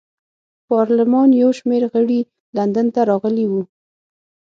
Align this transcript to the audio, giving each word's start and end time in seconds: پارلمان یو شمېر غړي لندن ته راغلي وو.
پارلمان 0.69 1.29
یو 1.41 1.49
شمېر 1.59 1.81
غړي 1.93 2.19
لندن 2.57 2.87
ته 2.95 3.01
راغلي 3.09 3.45
وو. 3.51 3.61